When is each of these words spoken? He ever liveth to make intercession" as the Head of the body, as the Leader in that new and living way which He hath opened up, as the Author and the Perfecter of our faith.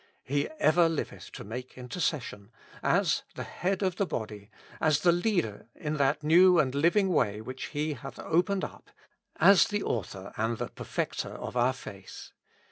He 0.23 0.49
ever 0.57 0.89
liveth 0.89 1.31
to 1.33 1.43
make 1.43 1.77
intercession" 1.77 2.49
as 2.97 3.21
the 3.35 3.43
Head 3.43 3.83
of 3.83 3.97
the 3.97 4.07
body, 4.07 4.49
as 4.79 5.01
the 5.01 5.11
Leader 5.11 5.67
in 5.75 5.97
that 5.97 6.23
new 6.23 6.57
and 6.57 6.73
living 6.73 7.09
way 7.09 7.39
which 7.39 7.65
He 7.65 7.93
hath 7.93 8.17
opened 8.17 8.63
up, 8.63 8.89
as 9.35 9.65
the 9.67 9.83
Author 9.83 10.33
and 10.37 10.57
the 10.57 10.69
Perfecter 10.69 11.29
of 11.35 11.55
our 11.55 11.73
faith. 11.73 12.31